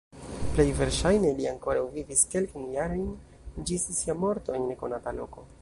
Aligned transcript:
Plej 0.53 0.63
verŝajne 0.79 1.33
li 1.41 1.45
ankoraŭ 1.51 1.83
vivis 1.99 2.25
kelkajn 2.33 2.67
jarojn 2.79 3.13
ĝis 3.71 3.89
sia 4.03 4.21
morto 4.27 4.61
en 4.61 4.71
nekonata 4.73 5.19
loko. 5.21 5.49